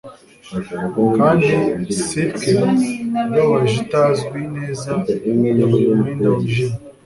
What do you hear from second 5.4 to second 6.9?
ya buri mwenda wijimye